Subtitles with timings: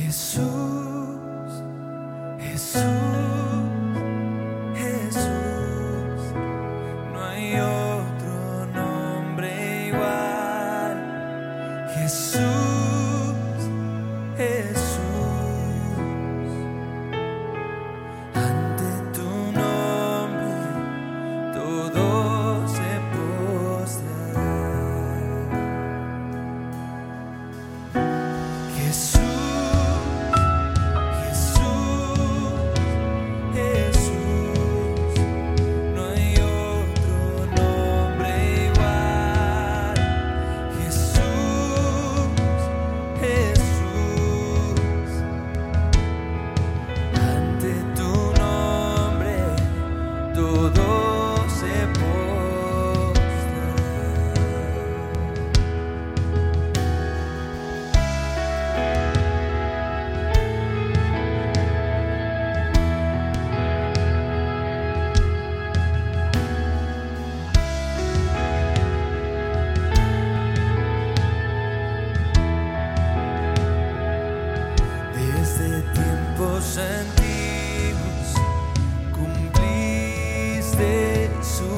[0.00, 0.79] Jesús,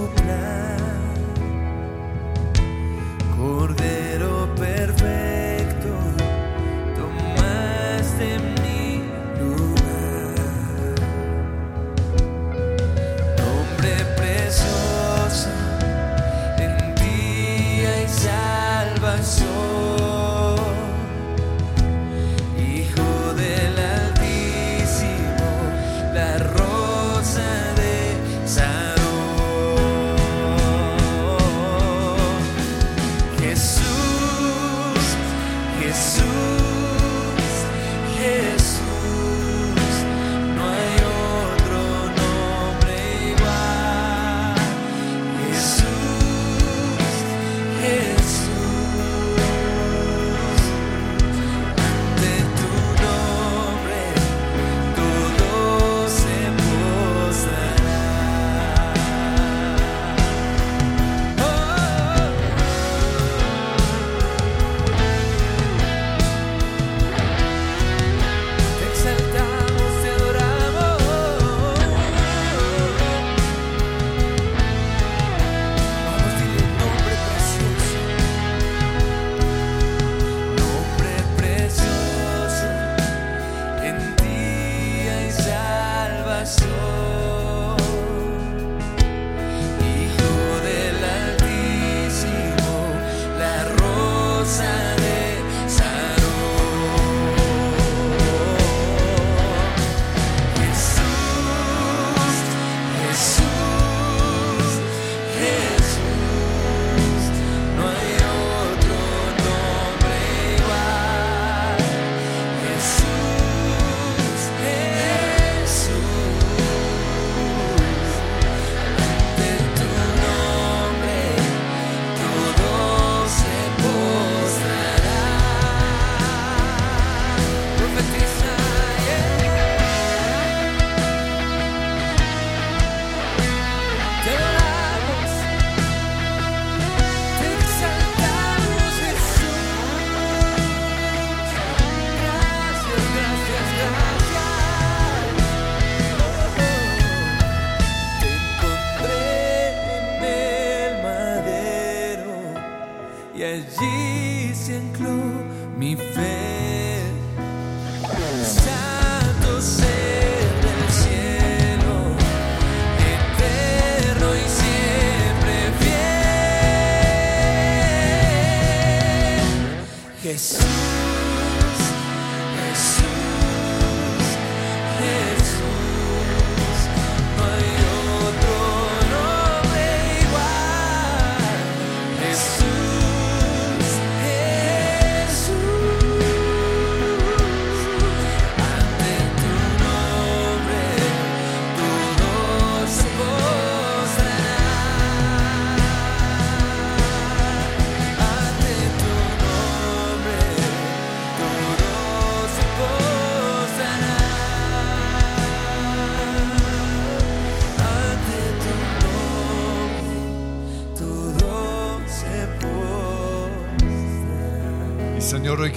[0.09, 0.92] blind.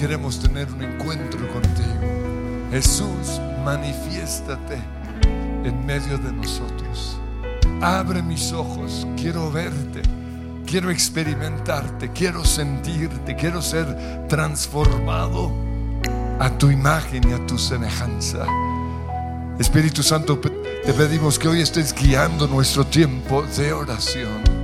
[0.06, 2.68] Queremos tener un encuentro contigo.
[2.70, 4.78] Jesús, manifiéstate
[5.64, 7.18] en medio de nosotros.
[7.82, 10.02] Abre mis ojos, quiero verte,
[10.64, 15.50] quiero experimentarte, quiero sentirte, quiero ser transformado
[16.38, 18.46] a tu imagen y a tu semejanza.
[19.58, 24.55] Espíritu Santo, te pedimos que hoy estés guiando nuestro tiempo de oración.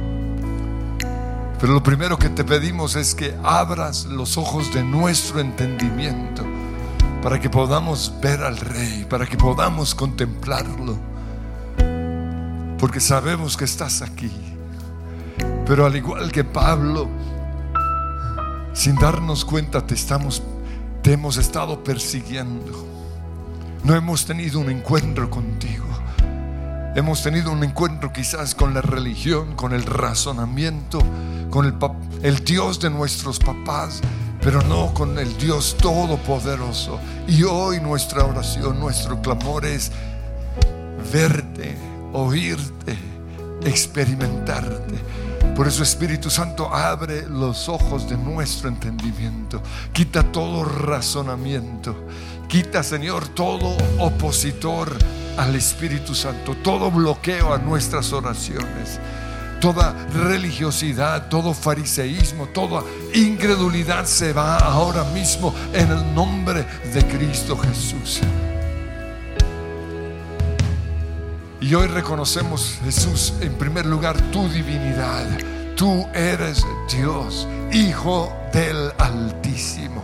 [1.63, 6.45] Pero lo primero que te pedimos es que abras los ojos de nuestro entendimiento
[7.23, 10.99] para que podamos ver al Rey, para que podamos contemplarlo.
[12.81, 14.33] Porque sabemos que estás aquí.
[15.65, 17.09] Pero al igual que Pablo,
[18.73, 20.43] sin darnos cuenta te estamos
[21.01, 22.89] te hemos estado persiguiendo.
[23.85, 25.87] No hemos tenido un encuentro contigo.
[26.97, 30.99] Hemos tenido un encuentro quizás con la religión, con el razonamiento,
[31.53, 31.75] con el,
[32.23, 34.01] el Dios de nuestros papás,
[34.41, 36.99] pero no con el Dios todopoderoso.
[37.29, 39.93] Y hoy nuestra oración, nuestro clamor es
[41.13, 41.77] verte,
[42.15, 42.97] oírte,
[43.67, 44.95] experimentarte.
[45.55, 49.63] Por eso Espíritu Santo abre los ojos de nuestro entendimiento.
[49.93, 51.95] Quita todo razonamiento.
[52.49, 54.91] Quita, Señor, todo opositor
[55.37, 58.99] al Espíritu Santo, todo bloqueo a nuestras oraciones
[59.63, 62.83] toda religiosidad, todo fariseísmo, toda
[63.15, 68.21] incredulidad se va ahora mismo en el nombre de Cristo Jesús.
[71.61, 75.29] Y hoy reconocemos, Jesús, en primer lugar, tu divinidad.
[75.77, 80.03] Tú eres Dios, Hijo del Altísimo.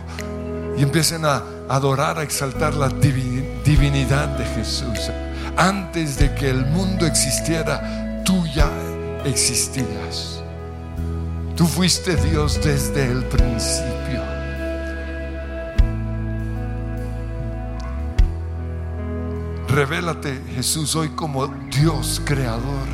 [0.77, 5.11] Y empiecen a adorar, a exaltar la divinidad de Jesús.
[5.57, 8.69] Antes de que el mundo existiera, tú ya
[9.25, 10.41] existías.
[11.55, 14.23] Tú fuiste Dios desde el principio.
[19.67, 22.87] Revélate Jesús hoy como Dios creador.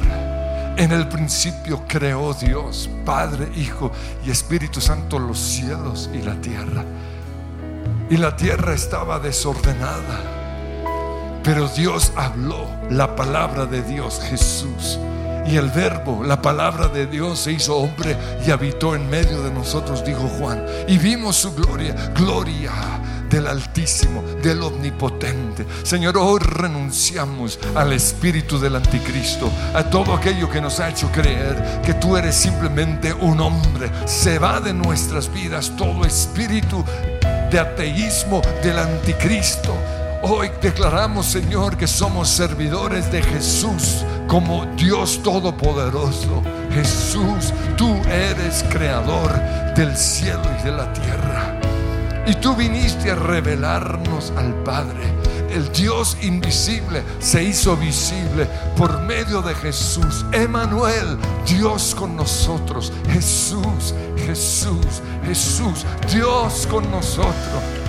[0.77, 3.91] En el principio creó Dios, Padre, Hijo
[4.25, 6.83] y Espíritu Santo los cielos y la tierra.
[8.09, 10.19] Y la tierra estaba desordenada.
[11.43, 14.99] Pero Dios habló la palabra de Dios, Jesús
[15.47, 18.15] y el verbo, la palabra de Dios se hizo hombre
[18.45, 20.65] y habitó en medio de nosotros, dijo Juan.
[20.87, 22.71] Y vimos su gloria, gloria
[23.29, 25.65] del Altísimo, del Omnipotente.
[25.83, 31.81] Señor, hoy renunciamos al espíritu del anticristo, a todo aquello que nos ha hecho creer
[31.83, 33.91] que tú eres simplemente un hombre.
[34.05, 36.83] Se va de nuestras vidas todo espíritu
[37.51, 39.75] de ateísmo del anticristo.
[40.27, 46.41] Hoy declaramos, Señor, que somos servidores de Jesús como Dios Todopoderoso.
[46.73, 49.31] Jesús, tú eres creador
[49.75, 51.59] del cielo y de la tierra.
[52.25, 55.13] Y tú viniste a revelarnos al Padre.
[55.51, 60.25] El Dios invisible se hizo visible por medio de Jesús.
[60.31, 62.91] Emanuel, Dios con nosotros.
[63.11, 63.93] Jesús,
[64.25, 67.84] Jesús, Jesús, Dios con nosotros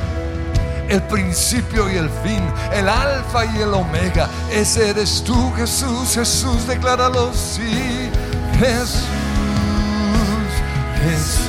[0.88, 4.28] el principio y el fin, el alfa y el omega.
[4.50, 8.10] Ese eres tú, Jesús, Jesús, decláralo, sí,
[8.58, 9.04] Jesús,
[11.02, 11.48] Jesús,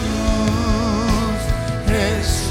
[1.87, 2.46] Jesús.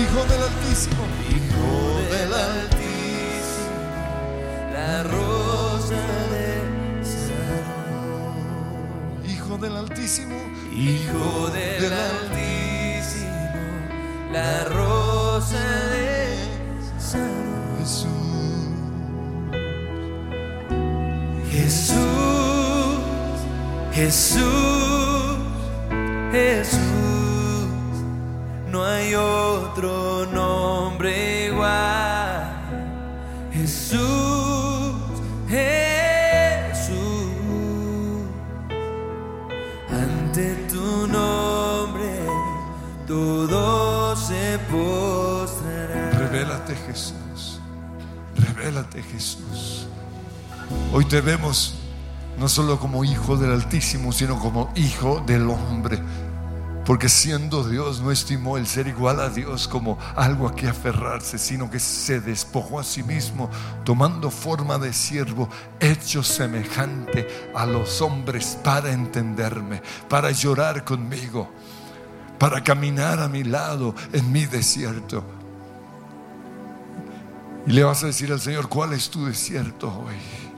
[0.00, 1.02] Hijo del Altísimo.
[1.28, 3.76] Hijo del Altísimo,
[4.72, 6.02] la rosa
[6.32, 6.48] de
[7.04, 8.40] Sarón.
[9.28, 10.36] Hijo del Altísimo.
[10.72, 13.28] Hijo del Altísimo,
[14.32, 16.48] la rosa de
[16.98, 17.50] Sarón.
[17.78, 18.16] Jesús.
[21.52, 22.98] Jesús,
[23.92, 25.36] Jesús,
[26.32, 26.89] Jesús,
[28.90, 32.56] hay otro nombre igual.
[33.52, 34.94] Jesús,
[35.48, 36.96] Jesús,
[39.90, 42.20] ante tu nombre
[43.06, 46.10] todo se postrará.
[46.12, 47.60] Revélate Jesús.
[48.36, 49.86] Revélate Jesús.
[50.92, 51.74] Hoy te vemos
[52.38, 55.98] no solo como hijo del Altísimo, sino como hijo del hombre.
[56.90, 61.38] Porque siendo Dios no estimó el ser igual a Dios como algo a que aferrarse,
[61.38, 63.48] sino que se despojó a sí mismo,
[63.84, 71.48] tomando forma de siervo, hecho semejante a los hombres para entenderme, para llorar conmigo,
[72.40, 75.22] para caminar a mi lado en mi desierto.
[77.68, 80.49] Y le vas a decir al Señor, ¿cuál es tu desierto hoy?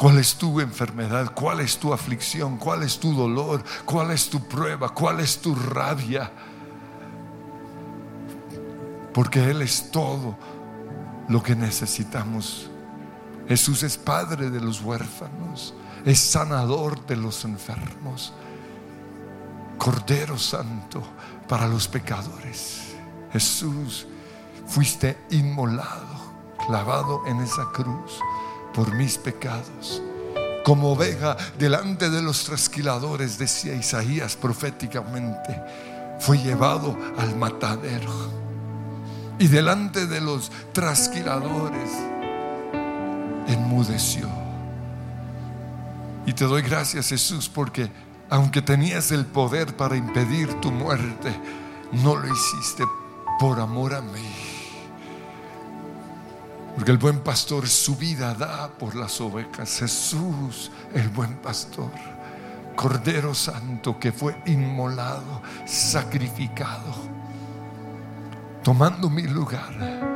[0.00, 1.30] ¿Cuál es tu enfermedad?
[1.34, 2.56] ¿Cuál es tu aflicción?
[2.56, 3.62] ¿Cuál es tu dolor?
[3.84, 4.88] ¿Cuál es tu prueba?
[4.88, 6.32] ¿Cuál es tu rabia?
[9.12, 10.38] Porque Él es todo
[11.28, 12.70] lo que necesitamos.
[13.46, 15.74] Jesús es padre de los huérfanos,
[16.06, 18.32] es sanador de los enfermos,
[19.76, 21.02] Cordero Santo
[21.46, 22.94] para los pecadores.
[23.34, 24.06] Jesús,
[24.66, 26.32] fuiste inmolado,
[26.66, 28.18] clavado en esa cruz
[28.74, 30.02] por mis pecados.
[30.64, 35.60] Como oveja delante de los trasquiladores, decía Isaías proféticamente,
[36.18, 38.12] fue llevado al matadero.
[39.38, 41.90] Y delante de los trasquiladores,
[43.48, 44.28] enmudeció.
[46.26, 47.90] Y te doy gracias Jesús porque
[48.28, 51.34] aunque tenías el poder para impedir tu muerte,
[51.92, 52.84] no lo hiciste
[53.40, 54.59] por amor a mí
[56.74, 59.78] porque el buen pastor su vida da por las ovejas.
[59.78, 61.90] Jesús, el buen pastor.
[62.76, 66.94] Cordero Santo que fue inmolado, sacrificado,
[68.62, 70.09] tomando mi lugar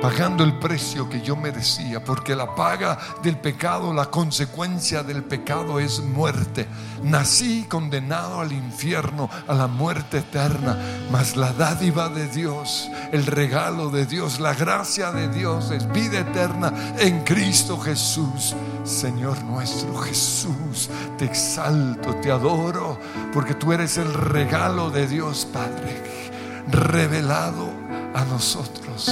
[0.00, 5.80] pagando el precio que yo merecía, porque la paga del pecado, la consecuencia del pecado
[5.80, 6.66] es muerte.
[7.02, 10.76] Nací condenado al infierno, a la muerte eterna,
[11.10, 16.20] mas la dádiva de Dios, el regalo de Dios, la gracia de Dios es vida
[16.20, 18.54] eterna en Cristo Jesús.
[18.84, 20.88] Señor nuestro Jesús,
[21.18, 22.98] te exalto, te adoro,
[23.32, 26.30] porque tú eres el regalo de Dios Padre,
[26.68, 27.70] revelado
[28.14, 29.10] a nosotros.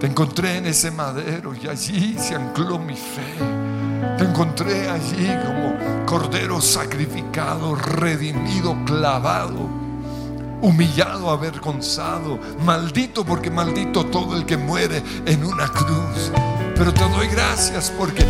[0.00, 3.36] Te encontré en ese madero y allí se ancló mi fe.
[4.16, 9.68] Te encontré allí como cordero sacrificado, redimido, clavado,
[10.62, 16.32] humillado, avergonzado, maldito porque maldito todo el que muere en una cruz.
[16.74, 18.24] Pero te doy gracias porque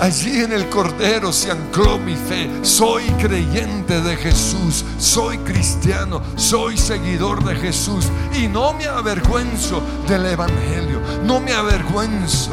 [0.00, 2.48] Allí en el Cordero se ancló mi fe.
[2.62, 10.26] Soy creyente de Jesús, soy cristiano, soy seguidor de Jesús y no me avergüenzo del
[10.26, 12.52] Evangelio, no me avergüenzo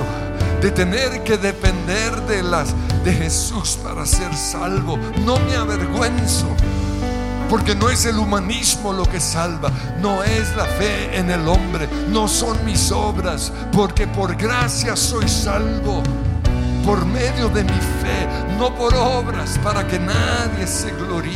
[0.60, 2.74] de tener que depender de las
[3.04, 4.98] de Jesús para ser salvo.
[5.24, 6.48] No me avergüenzo.
[7.48, 9.72] Porque no es el humanismo lo que salva,
[10.02, 15.30] no es la fe en el hombre, no son mis obras, porque por gracia soy
[15.30, 16.02] salvo
[16.86, 18.28] por medio de mi fe,
[18.60, 21.36] no por obras, para que nadie se gloríe.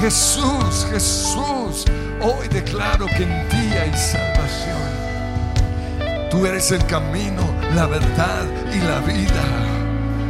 [0.00, 1.84] Jesús, Jesús,
[2.22, 4.78] hoy declaro que en ti hay salvación.
[6.30, 7.42] Tú eres el camino,
[7.74, 9.44] la verdad y la vida.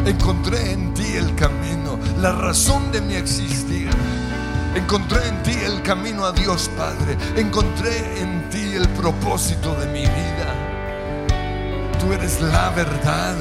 [0.05, 3.88] Encontré en ti el camino, la razón de mi existir.
[4.75, 7.17] Encontré en ti el camino a Dios Padre.
[7.37, 10.55] Encontré en ti el propósito de mi vida.
[12.00, 13.37] Tú eres la verdad.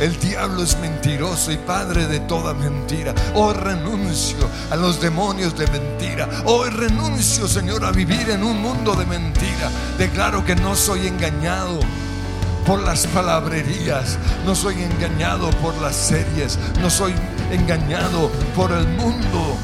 [0.00, 3.14] El diablo es mentiroso y padre de toda mentira.
[3.34, 6.26] Hoy renuncio a los demonios de mentira.
[6.46, 9.70] Hoy renuncio, Señor, a vivir en un mundo de mentira.
[9.98, 11.80] Declaro que no soy engañado
[12.64, 14.16] por las palabrerías,
[14.46, 17.12] no soy engañado por las series, no soy
[17.50, 19.58] engañado por el mundo,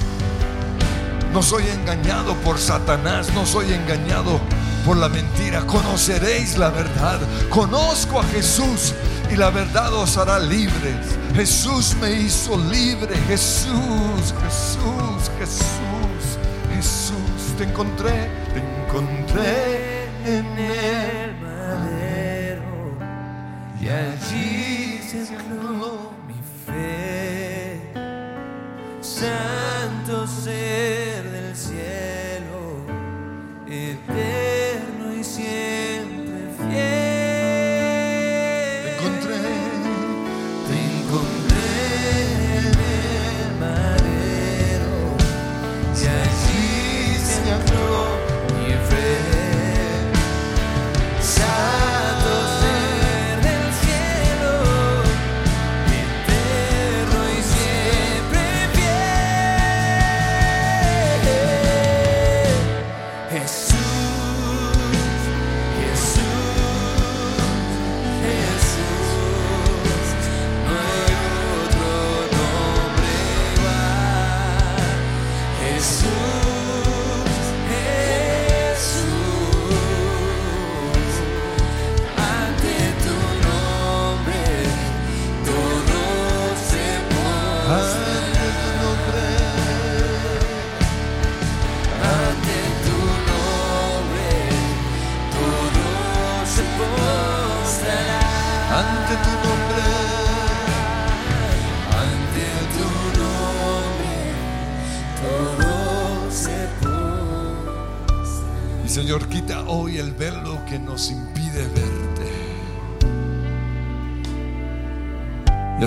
[1.33, 4.38] no soy engañado por Satanás, no soy engañado
[4.87, 5.66] por la mentira.
[5.66, 7.19] Conoceréis la verdad.
[7.50, 8.95] Conozco a Jesús
[9.31, 11.19] y la verdad os hará libres.
[11.35, 13.16] Jesús me hizo libre.
[13.26, 16.38] Jesús, Jesús, Jesús,
[16.75, 17.57] Jesús.
[17.59, 22.97] Te encontré, te encontré en el madero.
[23.81, 25.33] Y allí se
[26.28, 27.93] mi fe.
[29.00, 31.06] Santo ser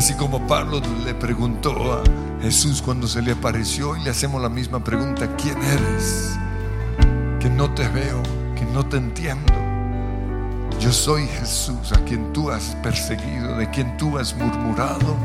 [0.10, 2.02] así como Pablo le preguntó a
[2.42, 6.36] Jesús cuando se le apareció y le hacemos la misma pregunta, ¿quién eres?
[7.40, 8.24] Que no te veo,
[8.56, 9.54] que no te entiendo.
[10.80, 15.16] Yo soy Jesús a quien tú has perseguido, de quien tú has murmurado.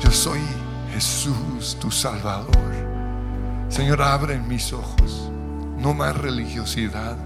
[0.00, 0.40] Yo soy
[0.94, 2.48] Jesús, tu Salvador.
[3.68, 5.30] Señor, abre mis ojos.
[5.76, 7.18] No más religiosidad.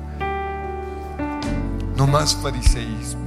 [1.97, 3.23] No más fariseísmo.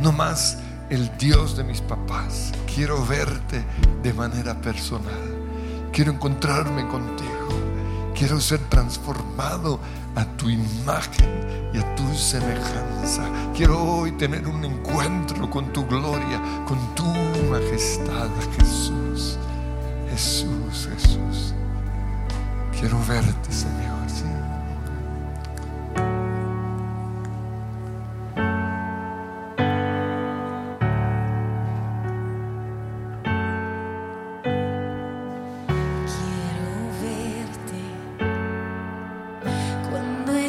[0.00, 0.58] No más
[0.92, 2.52] el Dios de mis papás.
[2.72, 3.64] Quiero verte
[4.02, 5.88] de manera personal.
[5.90, 7.48] Quiero encontrarme contigo.
[8.14, 9.80] Quiero ser transformado
[10.14, 13.24] a tu imagen y a tu semejanza.
[13.56, 17.06] Quiero hoy tener un encuentro con tu gloria, con tu
[17.50, 19.38] majestad, Jesús.
[20.10, 21.54] Jesús, Jesús.
[22.78, 24.01] Quiero verte, Señor.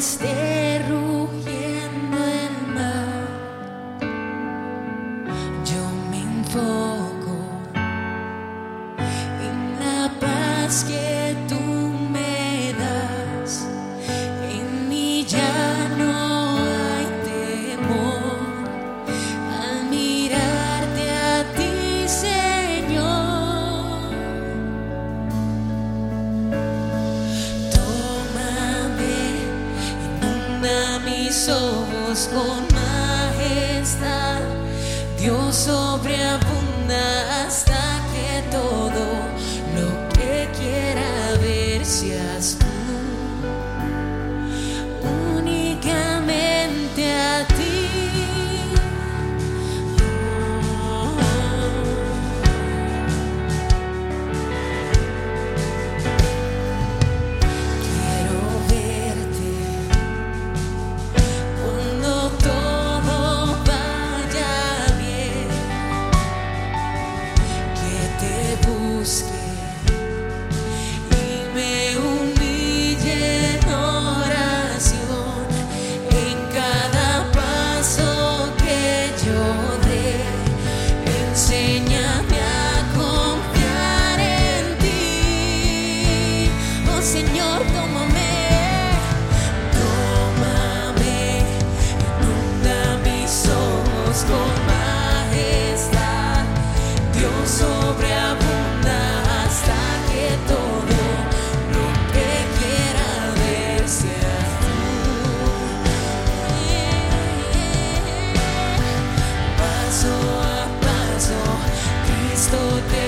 [0.04, 0.53] Cuando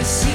[0.06, 0.35] see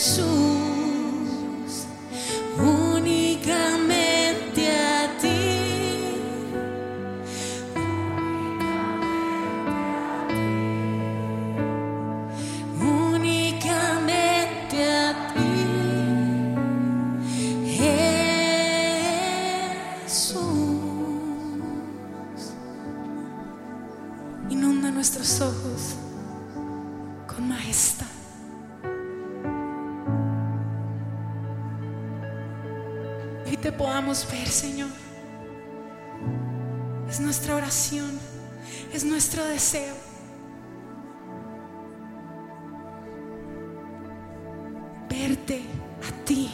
[0.00, 0.29] Jesús,
[45.58, 46.48] A ti,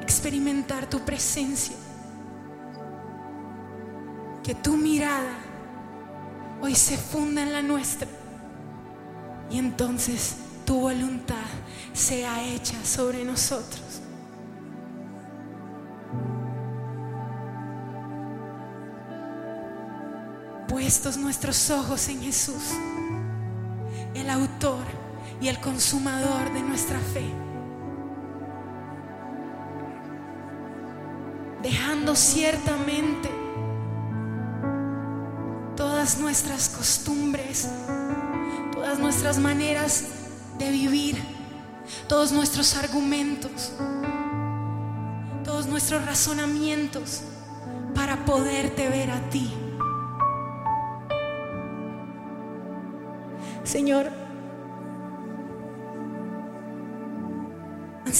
[0.00, 1.74] experimentar tu presencia,
[4.44, 5.34] que tu mirada
[6.60, 8.06] hoy se funda en la nuestra.
[9.50, 11.34] Y entonces tu voluntad
[11.92, 14.00] sea hecha sobre nosotros.
[20.68, 22.62] Puestos nuestros ojos en Jesús,
[24.14, 25.01] el autor
[25.42, 27.24] y el consumador de nuestra fe.
[31.62, 33.28] Dejando ciertamente
[35.76, 37.68] todas nuestras costumbres,
[38.72, 40.04] todas nuestras maneras
[40.58, 41.20] de vivir,
[42.08, 43.72] todos nuestros argumentos,
[45.44, 47.22] todos nuestros razonamientos
[47.96, 49.52] para poderte ver a ti.
[53.64, 54.21] Señor,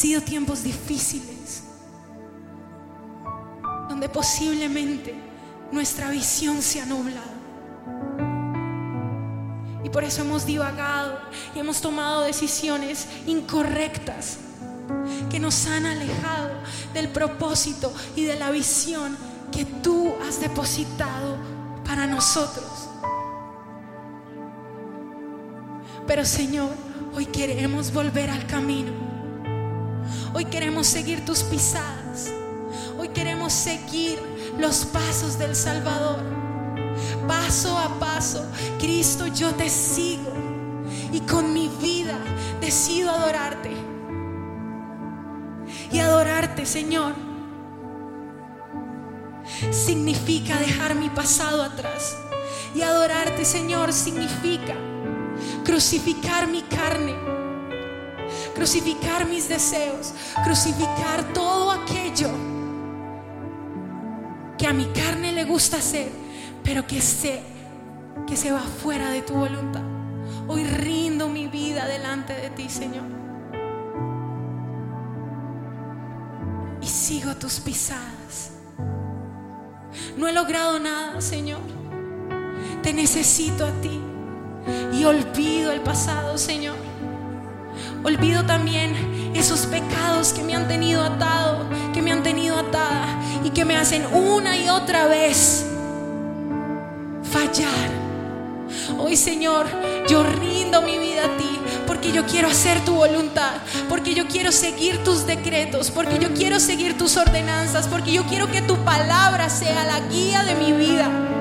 [0.02, 1.62] sido tiempos difíciles
[3.88, 5.14] donde posiblemente
[5.70, 7.30] nuestra visión se ha nublado.
[9.84, 11.20] Y por eso hemos divagado
[11.54, 14.38] y hemos tomado decisiones incorrectas
[15.30, 16.50] que nos han alejado
[16.94, 19.16] del propósito y de la visión
[19.52, 21.36] que tú has depositado
[21.84, 22.88] para nosotros.
[26.08, 26.70] Pero Señor,
[27.14, 29.11] hoy queremos volver al camino.
[30.34, 32.30] Hoy queremos seguir tus pisadas.
[32.98, 34.18] Hoy queremos seguir
[34.58, 36.20] los pasos del Salvador.
[37.26, 38.44] Paso a paso,
[38.78, 40.32] Cristo, yo te sigo.
[41.12, 42.18] Y con mi vida
[42.60, 43.70] decido adorarte.
[45.90, 47.14] Y adorarte, Señor,
[49.70, 52.16] significa dejar mi pasado atrás.
[52.74, 54.74] Y adorarte, Señor, significa
[55.64, 57.14] crucificar mi carne,
[58.54, 60.12] crucificar mis deseos,
[60.44, 62.30] crucificar todo aquello
[64.58, 66.10] que a mi carne le gusta hacer,
[66.62, 67.42] pero que sé
[68.26, 69.82] que se va fuera de tu voluntad.
[70.48, 73.04] Hoy rindo mi vida delante de ti, Señor.
[76.80, 78.52] Y sigo tus pisadas.
[80.16, 81.60] No he logrado nada, Señor.
[82.82, 84.00] Te necesito a ti.
[84.92, 86.91] Y olvido el pasado, Señor.
[88.04, 93.06] Olvido también esos pecados que me han tenido atado, que me han tenido atada
[93.44, 95.64] y que me hacen una y otra vez
[97.30, 97.90] fallar.
[98.98, 99.66] Hoy, Señor,
[100.08, 103.52] yo rindo mi vida a ti porque yo quiero hacer tu voluntad,
[103.88, 108.50] porque yo quiero seguir tus decretos, porque yo quiero seguir tus ordenanzas, porque yo quiero
[108.50, 111.31] que tu palabra sea la guía de mi vida.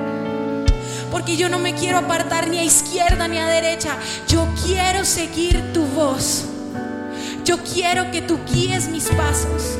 [1.11, 3.97] Porque yo no me quiero apartar ni a izquierda ni a derecha.
[4.27, 6.45] Yo quiero seguir tu voz.
[7.43, 9.77] Yo quiero que tú guíes mis pasos.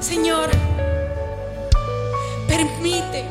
[0.00, 0.50] Señor,
[2.48, 3.24] permite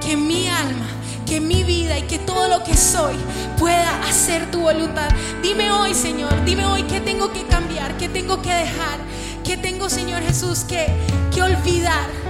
[0.00, 0.86] que mi alma,
[1.26, 3.14] que mi vida y que todo lo que soy
[3.58, 5.08] pueda hacer tu voluntad.
[5.42, 8.98] Dime hoy, Señor, dime hoy qué tengo que cambiar, qué tengo que dejar,
[9.44, 10.86] qué tengo, Señor Jesús, que,
[11.32, 12.21] que olvidar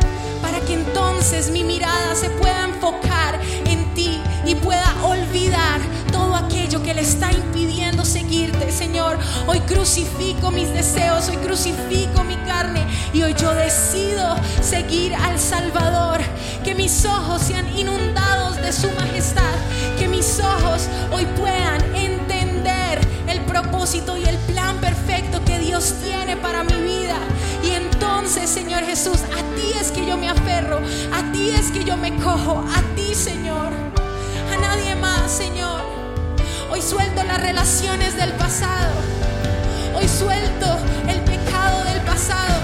[0.53, 5.81] para que entonces mi mirada se pueda enfocar en ti y pueda olvidar
[6.13, 9.17] todo aquello que le está impidiendo seguirte, Señor.
[9.47, 16.21] Hoy crucifico mis deseos, hoy crucifico mi carne y hoy yo decido seguir al Salvador.
[16.63, 19.55] Que mis ojos sean inundados de su majestad,
[19.99, 26.37] que mis ojos hoy puedan entender el propósito y el plan perfecto que Dios tiene
[26.37, 26.92] para mi vida.
[28.33, 30.79] Señor Jesús, a ti es que yo me aferro,
[31.13, 33.69] a ti es que yo me cojo, a ti, Señor,
[34.51, 35.83] a nadie más, Señor.
[36.71, 38.95] Hoy suelto las relaciones del pasado.
[39.95, 42.55] Hoy suelto el pecado del pasado.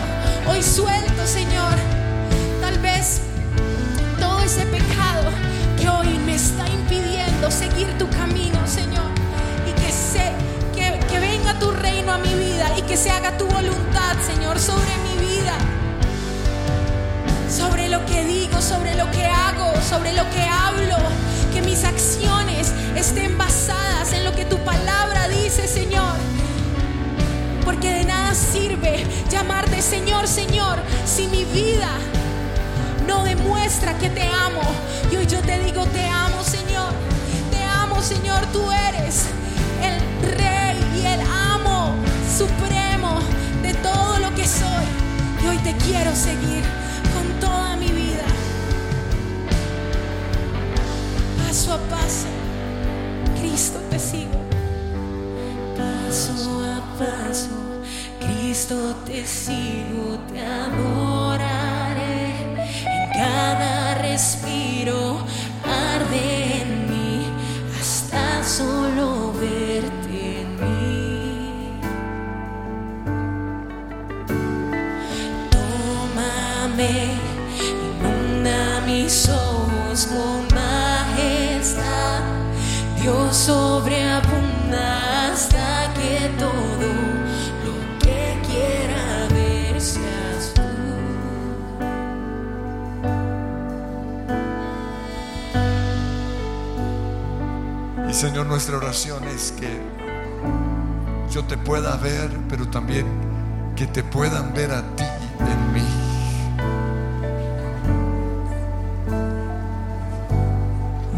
[0.51, 1.75] Hoy suelto, Señor,
[2.63, 3.21] tal vez
[4.19, 5.31] todo ese pecado
[5.79, 9.11] que hoy me está impidiendo seguir tu camino, Señor.
[9.69, 10.33] Y que, se,
[10.75, 14.59] que, que venga tu reino a mi vida y que se haga tu voluntad, Señor,
[14.59, 15.08] sobre mi
[17.49, 20.97] Sobre lo que digo, sobre lo que hago, sobre lo que hablo.
[21.53, 26.15] Que mis acciones estén basadas en lo que tu palabra dice, Señor.
[27.65, 31.91] Porque de nada sirve llamarte Señor, Señor, si mi vida
[33.07, 34.63] no demuestra que te amo.
[35.11, 36.93] Y hoy yo te digo, te amo, Señor.
[37.51, 38.45] Te amo, Señor.
[38.53, 39.25] Tú eres
[39.83, 40.68] el rey
[45.69, 46.63] te quiero seguir
[47.15, 48.25] con toda mi vida.
[51.37, 52.29] Paso a paso,
[53.39, 54.41] Cristo te sigo.
[55.77, 57.57] Paso a paso,
[58.19, 62.23] Cristo te sigo, te adoraré.
[62.87, 65.19] En cada respiro
[65.65, 67.27] arde en mí
[67.79, 69.18] hasta solo
[98.19, 99.81] Señor, nuestra oración es que
[101.31, 103.07] yo te pueda ver, pero también
[103.77, 105.05] que te puedan ver a ti
[105.39, 105.87] en mí.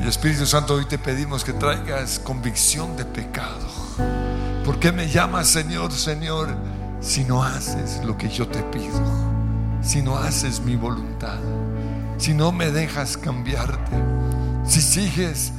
[0.05, 3.67] Y Espíritu Santo, hoy te pedimos que traigas convicción de pecado.
[4.63, 6.55] ¿Por qué me llamas Señor, Señor,
[7.01, 9.01] si no haces lo que yo te pido?
[9.81, 11.39] Si no haces mi voluntad,
[12.19, 13.97] si no me dejas cambiarte,
[14.67, 15.55] si sigues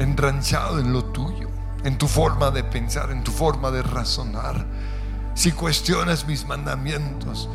[0.00, 1.48] enranchado en lo tuyo,
[1.84, 4.66] en tu forma de pensar, en tu forma de razonar.
[5.34, 7.48] Si cuestionas mis mandamientos,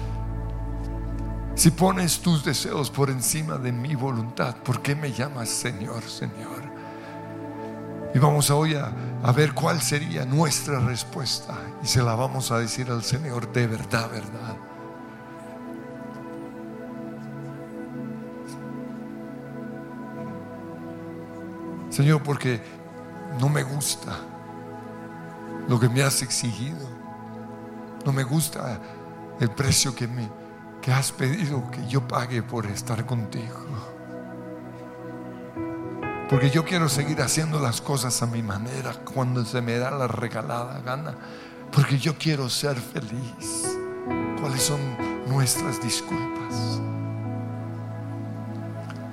[1.55, 6.63] si pones tus deseos por encima de mi voluntad, ¿por qué me llamas Señor, Señor?
[8.13, 8.93] Y vamos hoy a,
[9.31, 14.09] ver cuál sería nuestra respuesta y se la vamos a decir al Señor de verdad,
[14.09, 14.55] verdad.
[21.95, 22.61] Señor, porque
[23.39, 24.17] no me gusta
[25.69, 26.89] lo que me has exigido.
[28.05, 28.81] No me gusta
[29.39, 30.29] el precio que me
[30.81, 33.55] que has pedido que yo pague por estar contigo.
[36.29, 40.09] Porque yo quiero seguir haciendo las cosas a mi manera cuando se me da la
[40.09, 41.15] regalada gana.
[41.71, 43.77] Porque yo quiero ser feliz.
[44.41, 44.81] ¿Cuáles son
[45.29, 46.81] nuestras disculpas?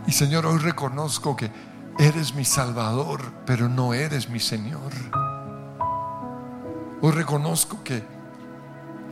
[0.05, 4.93] Y Señor, hoy reconozco que eres mi Salvador, pero no eres mi Señor.
[7.01, 8.03] Hoy reconozco que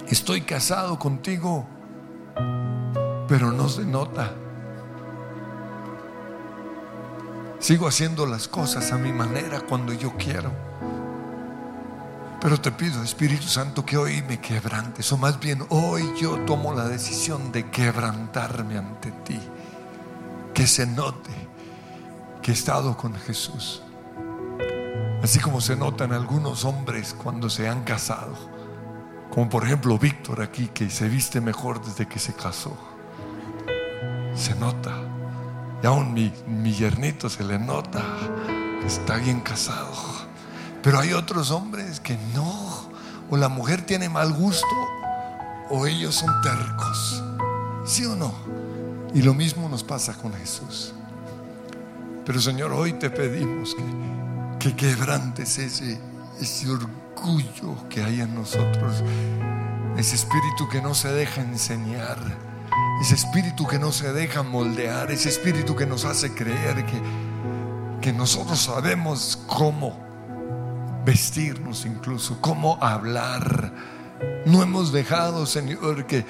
[0.09, 1.67] estoy casado contigo,
[3.29, 4.33] pero no se nota.
[7.59, 10.51] Sigo haciendo las cosas a mi manera cuando yo quiero.
[12.41, 16.73] Pero te pido, Espíritu Santo, que hoy me quebrantes, o más bien hoy yo tomo
[16.73, 19.39] la decisión de quebrantarme ante ti.
[20.55, 21.51] Que se note
[22.43, 23.83] que he estado con Jesús.
[25.23, 28.35] Así como se notan algunos hombres cuando se han casado.
[29.31, 32.77] Como por ejemplo Víctor aquí, que se viste mejor desde que se casó.
[34.35, 34.95] Se nota.
[35.83, 38.03] Y aún mi, mi yernito se le nota
[38.81, 39.93] que está bien casado.
[40.83, 42.89] Pero hay otros hombres que no.
[43.31, 44.67] O la mujer tiene mal gusto
[45.69, 47.23] o ellos son tercos.
[47.87, 48.35] ¿Sí o no?
[49.15, 50.95] Y lo mismo nos pasa con Jesús.
[52.25, 53.83] Pero Señor, hoy te pedimos que,
[54.59, 55.99] que quebrantes ese,
[56.41, 59.03] ese orgullo que hay en nosotros,
[59.97, 62.19] ese espíritu que no se deja enseñar,
[63.01, 67.01] ese espíritu que no se deja moldear, ese espíritu que nos hace creer que,
[68.01, 69.99] que nosotros sabemos cómo
[71.05, 73.73] vestirnos incluso, cómo hablar.
[74.45, 76.25] No hemos dejado, Señor, que,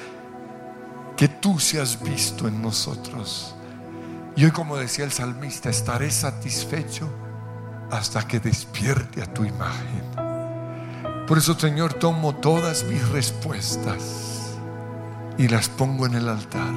[1.16, 3.54] que tú seas visto en nosotros.
[4.40, 7.06] Y hoy, como decía el salmista, estaré satisfecho
[7.90, 10.02] hasta que despierte a tu imagen.
[11.26, 14.56] Por eso, Señor, tomo todas mis respuestas
[15.36, 16.72] y las pongo en el altar.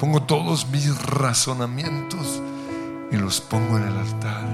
[0.00, 2.42] Pongo todos mis razonamientos
[3.12, 4.44] y los pongo en el altar.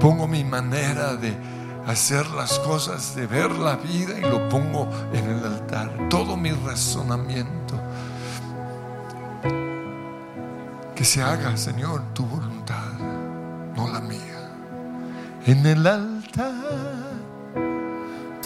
[0.00, 1.36] Pongo mi manera de
[1.86, 6.08] hacer las cosas, de ver la vida y lo pongo en el altar.
[6.08, 7.79] Todo mi razonamiento.
[11.00, 12.92] Que se haga, Señor, tu voluntad,
[13.74, 14.50] no la mía.
[15.46, 16.52] En el altar.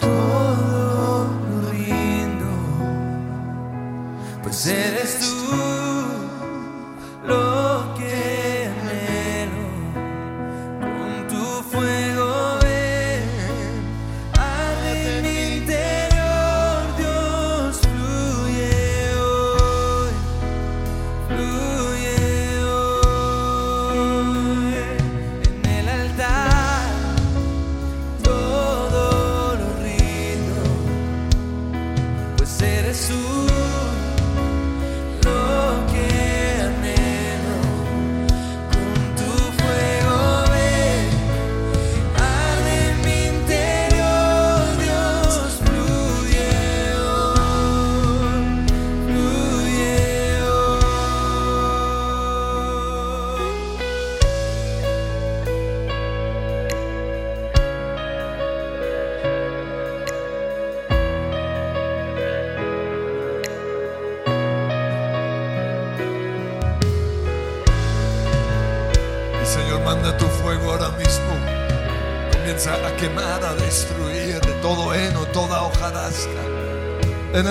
[0.00, 1.26] todo
[1.72, 2.46] rindo,
[4.44, 5.83] pues eres tú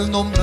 [0.04, 0.43] el nombre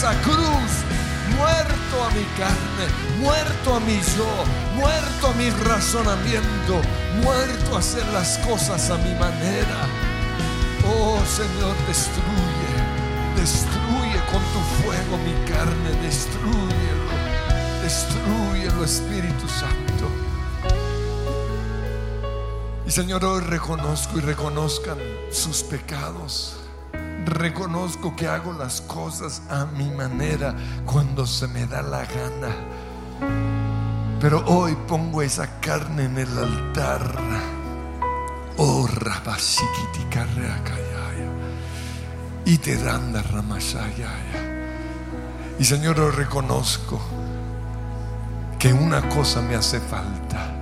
[0.00, 0.72] esa cruz.
[1.36, 2.86] Muerto a mi carne,
[3.18, 4.32] muerto a mi yo,
[4.74, 6.80] muerto a mi razonamiento,
[7.22, 9.80] muerto a hacer las cosas a mi manera.
[10.86, 12.72] Oh Señor, destruye,
[13.36, 17.12] destruye con tu fuego mi carne, destruyelo,
[17.82, 20.06] destruyelo Espíritu Santo.
[22.86, 24.98] Y Señor, hoy reconozco y reconozcan
[25.30, 26.56] sus pecados.
[27.24, 30.54] Reconozco que hago las cosas a mi manera
[30.86, 32.54] cuando se me da la gana.
[34.20, 37.14] Pero hoy pongo esa carne en el altar.
[38.56, 38.86] Oh.
[42.44, 43.22] Y te dan la.
[45.58, 47.00] Y Señor, reconozco
[48.58, 50.54] que una cosa me hace falta.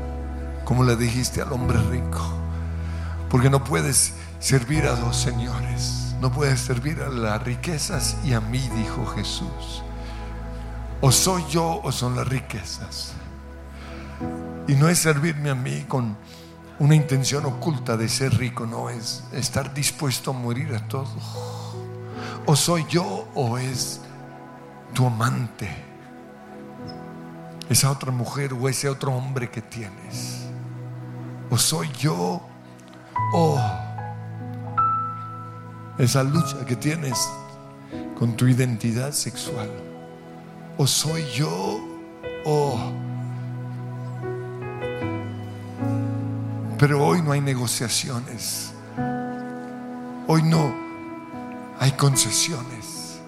[0.64, 2.20] Como le dijiste al hombre rico.
[3.30, 6.07] Porque no puedes servir a dos señores.
[6.20, 9.82] No puedes servir a las riquezas y a mí, dijo Jesús.
[11.00, 13.12] O soy yo o son las riquezas.
[14.66, 16.16] Y no es servirme a mí con
[16.80, 21.08] una intención oculta de ser rico, no es estar dispuesto a morir a todo.
[22.46, 24.00] O soy yo o es
[24.94, 25.68] tu amante,
[27.68, 30.46] esa otra mujer o ese otro hombre que tienes.
[31.50, 32.42] O soy yo
[33.32, 33.60] o
[35.98, 37.28] esa lucha que tienes
[38.18, 39.68] con tu identidad sexual.
[40.76, 41.80] O soy yo
[42.44, 42.92] o...
[46.78, 48.72] Pero hoy no hay negociaciones.
[50.28, 50.72] Hoy no
[51.80, 53.20] hay concesiones.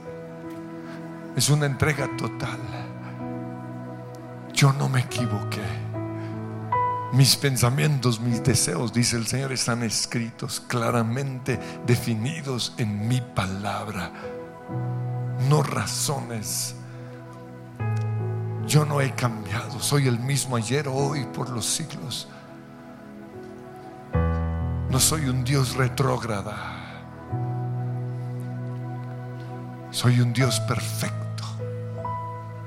[1.34, 2.58] Es una entrega total.
[4.52, 5.89] Yo no me equivoqué.
[7.12, 14.12] Mis pensamientos, mis deseos, dice el Señor, están escritos claramente definidos en mi palabra.
[15.48, 16.76] No razones.
[18.66, 19.80] Yo no he cambiado.
[19.80, 22.28] Soy el mismo ayer, hoy, por los siglos.
[24.88, 26.76] No soy un Dios retrógrada.
[29.90, 31.44] Soy un Dios perfecto.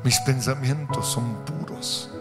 [0.04, 2.13] Mis pensamientos son puros.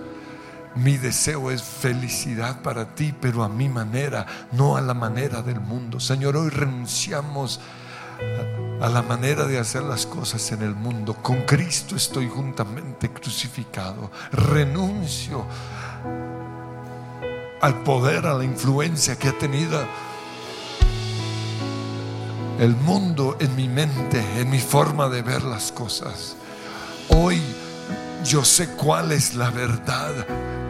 [0.75, 5.61] Mi deseo es felicidad para ti, pero a mi manera, no a la manera del
[5.61, 6.01] mundo.
[6.01, 7.61] Señor, hoy renunciamos
[8.81, 11.14] a la manera de hacer las cosas en el mundo.
[11.14, 14.11] Con Cristo estoy juntamente crucificado.
[14.33, 15.47] Renuncio
[17.61, 19.81] al poder, a la influencia que ha tenido
[22.59, 26.37] el mundo en mi mente, en mi forma de ver las cosas.
[27.09, 27.41] Hoy
[28.25, 30.12] yo sé cuál es la verdad,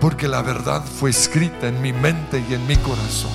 [0.03, 3.30] porque la verdad fue escrita en mi mente y en mi corazón.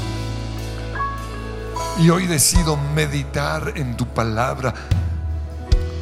[1.97, 4.73] Y hoy decido meditar en tu palabra.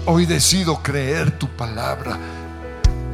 [0.07, 2.17] Hoy decido creer tu palabra.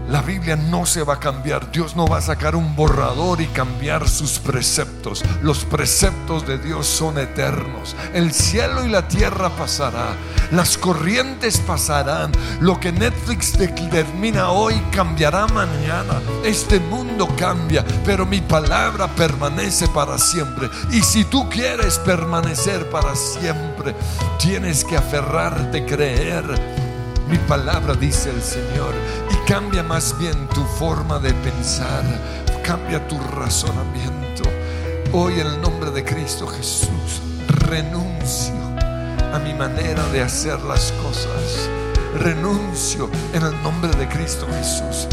[0.09, 1.71] La Biblia no se va a cambiar.
[1.71, 5.23] Dios no va a sacar un borrador y cambiar sus preceptos.
[5.41, 7.95] Los preceptos de Dios son eternos.
[8.13, 10.15] El cielo y la tierra pasará.
[10.51, 12.31] Las corrientes pasarán.
[12.59, 16.21] Lo que Netflix determina hoy cambiará mañana.
[16.43, 20.69] Este mundo cambia, pero mi palabra permanece para siempre.
[20.91, 23.95] Y si tú quieres permanecer para siempre,
[24.37, 26.43] tienes que aferrarte, creer
[27.31, 28.93] mi palabra, dice el Señor,
[29.51, 32.05] cambia más bien tu forma de pensar,
[32.63, 34.43] cambia tu razonamiento.
[35.11, 37.21] Hoy en el nombre de Cristo Jesús,
[37.67, 38.55] renuncio
[39.33, 41.69] a mi manera de hacer las cosas.
[42.17, 45.09] Renuncio en el nombre de Cristo Jesús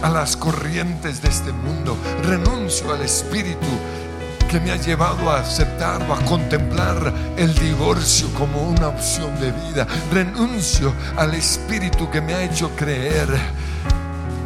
[0.00, 1.94] a las corrientes de este mundo.
[2.22, 3.66] Renuncio al espíritu
[4.48, 9.52] que me ha llevado a aceptar o a contemplar el divorcio como una opción de
[9.52, 9.86] vida.
[10.10, 13.28] Renuncio al espíritu que me ha hecho creer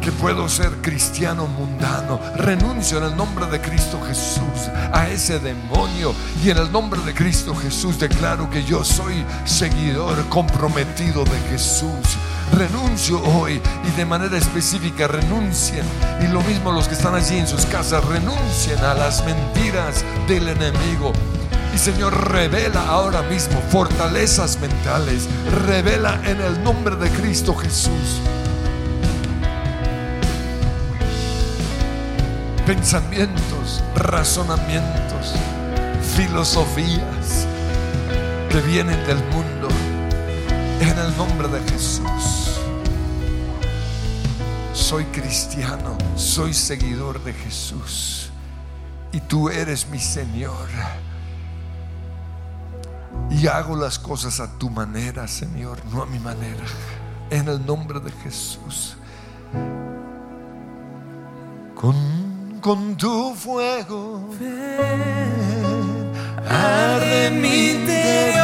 [0.01, 2.19] que puedo ser cristiano mundano.
[2.35, 7.13] Renuncio en el nombre de Cristo Jesús a ese demonio y en el nombre de
[7.13, 12.17] Cristo Jesús declaro que yo soy seguidor comprometido de Jesús.
[12.53, 15.83] Renuncio hoy y de manera específica renuncien.
[16.21, 20.47] Y lo mismo los que están allí en sus casas, renuncien a las mentiras del
[20.47, 21.13] enemigo.
[21.73, 25.27] Y Señor, revela ahora mismo fortalezas mentales.
[25.65, 28.21] Revela en el nombre de Cristo Jesús.
[32.67, 35.33] Pensamientos, razonamientos,
[36.15, 37.47] filosofías
[38.49, 39.67] que vienen del mundo.
[40.79, 42.42] En el nombre de Jesús.
[44.93, 48.29] Soy cristiano, soy seguidor de Jesús.
[49.11, 50.67] Y tú eres mi Señor.
[53.31, 56.63] Y hago las cosas a tu manera, Señor, no a mi manera.
[57.31, 58.95] En el nombre de Jesús.
[61.73, 64.29] Con, con tu fuego.
[66.47, 68.42] Arde mi interior,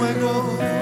[0.00, 0.79] Fuego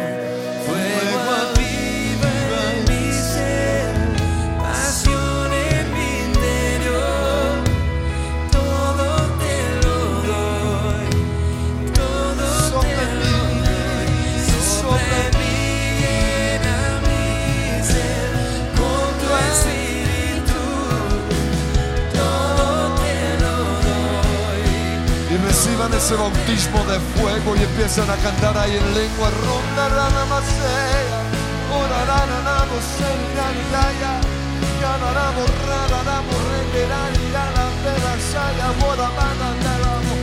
[27.79, 31.21] empiezan a cantar ahí en lengua ronda rana masea
[31.79, 32.67] ora rana
[32.99, 34.15] semirani yaya
[34.83, 40.15] yana namo rana namo rengerani yana pera saya mora mana nalamo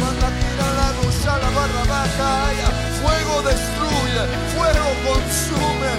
[0.00, 4.22] manda tira la gusala barra bacaya fuego destruye
[4.54, 5.92] fuego consume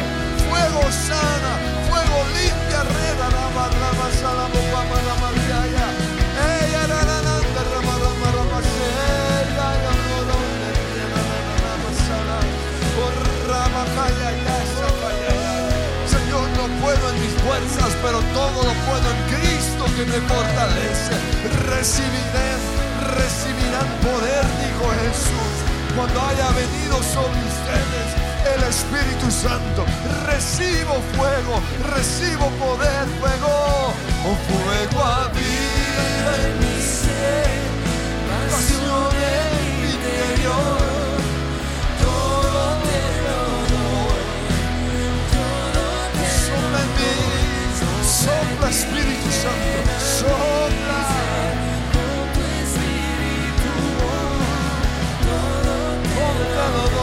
[0.49, 1.51] fuego sana
[1.85, 5.02] fuego limpia rena la barra la mariaya
[18.03, 21.15] pero todo lo puedo en Cristo que me fortalece.
[21.71, 22.59] Recibirán,
[23.15, 25.53] recibirán poder, dijo Jesús,
[25.95, 28.09] cuando haya venido sobre ustedes
[28.53, 29.85] el Espíritu Santo.
[30.27, 31.55] Recibo fuego,
[31.95, 33.93] recibo poder, fuego,
[34.27, 37.47] oh fuego aviva en mi ser,
[38.51, 39.13] pasión
[39.95, 40.92] interior.
[48.63, 51.01] Sopla Espíritu Santo, sopla.
[56.15, 57.02] Todo te lo doy,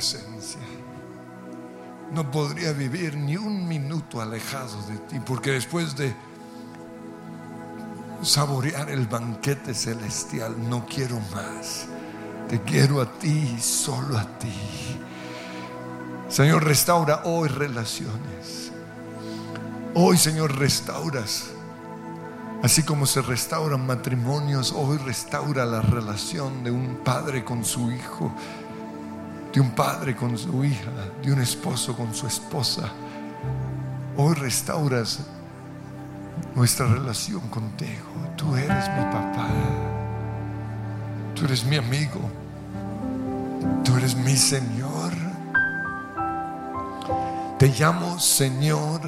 [0.00, 0.60] presencia.
[2.10, 6.14] No podría vivir ni un minuto alejado de ti, porque después de
[8.22, 11.84] saborear el banquete celestial, no quiero más.
[12.48, 14.54] Te quiero a ti, solo a ti.
[16.30, 18.72] Señor, restaura hoy relaciones.
[19.92, 21.50] Hoy, Señor, restauras.
[22.62, 28.32] Así como se restauran matrimonios, hoy restaura la relación de un padre con su hijo,
[29.52, 30.90] de un padre con su hija,
[31.22, 32.90] de un esposo con su esposa.
[34.16, 35.20] Hoy restauras
[36.54, 38.06] nuestra relación contigo.
[38.36, 39.48] Tú eres mi papá.
[41.34, 42.20] Tú eres mi amigo.
[43.84, 45.12] Tú eres mi Señor.
[47.58, 49.00] Te llamo Señor,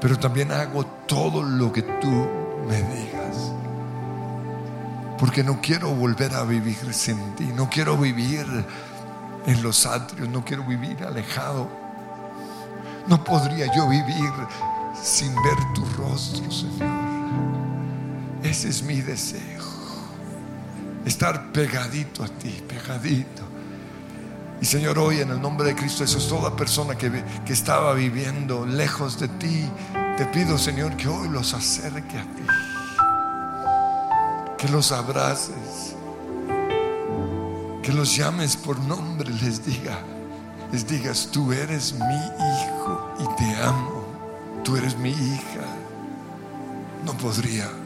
[0.00, 2.26] pero también hago todo lo que tú
[2.68, 3.52] me digas.
[5.18, 7.46] Porque no quiero volver a vivir sin ti.
[7.54, 8.46] No quiero vivir
[9.46, 11.68] en los atrios, no quiero vivir alejado.
[13.06, 14.30] No podría yo vivir
[15.02, 16.88] sin ver tu rostro, Señor.
[18.42, 19.62] Ese es mi deseo.
[21.04, 23.42] Estar pegadito a ti, pegadito.
[24.60, 27.10] Y Señor, hoy en el nombre de Cristo es toda persona que,
[27.44, 29.68] que estaba viviendo lejos de ti,
[30.16, 32.46] te pido, Señor, que hoy los acerque a ti.
[34.58, 35.91] Que los abraces
[37.82, 39.98] que los llames por nombre, les diga,
[40.70, 44.04] les digas, tú eres mi hijo y te amo,
[44.62, 45.66] tú eres mi hija.
[47.04, 47.81] No podría.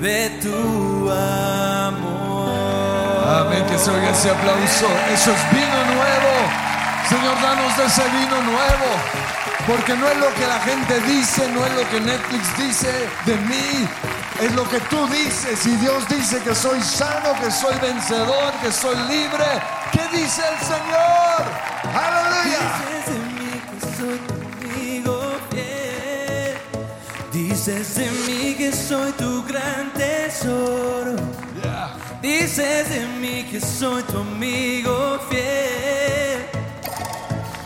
[0.00, 2.50] de tu amor.
[3.40, 4.88] Amén, que se oiga ese aplauso.
[5.12, 6.32] Eso es vino nuevo.
[7.08, 8.88] Señor, danos de ese vino nuevo.
[9.66, 12.90] Porque no es lo que la gente dice, no es lo que Netflix dice
[13.26, 13.86] de mí,
[14.40, 15.66] es lo que tú dices.
[15.66, 19.44] Y Dios dice que soy sano, que soy vencedor, que soy libre.
[19.92, 21.19] ¿Qué dice el Señor?
[27.62, 31.14] Dices de mí que soy tu gran tesoro.
[32.22, 36.40] Dices de mí que soy tu amigo fiel.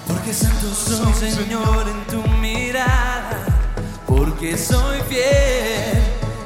[0.08, 3.38] Porque santo soy, Señor, en tu mirada.
[4.04, 6.02] Porque soy fiel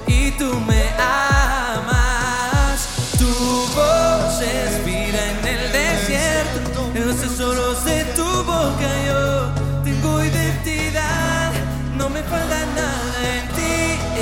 [0.06, 2.86] y tú me amas.
[3.18, 3.30] Tu
[3.74, 6.90] voz es vida en el desierto.
[6.94, 11.50] En los tesoros de tu boca yo tengo identidad.
[11.96, 12.87] No me falta nada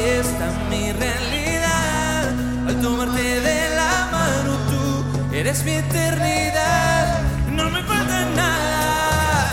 [0.07, 2.31] esta mi realidad.
[2.69, 7.21] Al tomarte de la mano tú eres mi eternidad.
[7.51, 9.51] No me falta nada.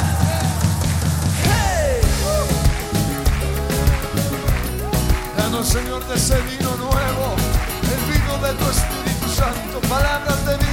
[5.38, 7.36] Danos Señor, de ese vino nuevo,
[7.94, 10.73] el vino de tu Espíritu Santo, palabras de vida.